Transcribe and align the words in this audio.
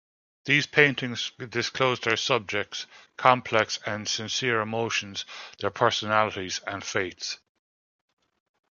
These 0.45 0.65
paintings 0.65 1.31
disclose 1.37 1.99
their 1.99 2.17
subjects' 2.17 2.87
complex 3.17 3.77
and 3.85 4.07
sincere 4.09 4.59
emotions, 4.59 5.25
their 5.59 5.69
personalities 5.69 6.59
and 6.65 6.83
fates. 6.83 7.37